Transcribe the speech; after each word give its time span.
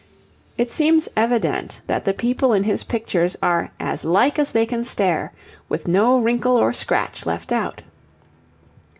It 0.57 0.71
seems 0.71 1.07
evident 1.15 1.81
that 1.85 2.05
the 2.05 2.13
people 2.15 2.53
in 2.53 2.63
his 2.63 2.83
pictures 2.83 3.37
are 3.39 3.69
'as 3.79 4.03
like 4.03 4.39
as 4.39 4.51
they 4.51 4.65
can 4.65 4.83
stare,' 4.83 5.31
with 5.69 5.87
no 5.87 6.17
wrinkle 6.17 6.57
or 6.57 6.73
scratch 6.73 7.27
left 7.27 7.51
out. 7.51 7.83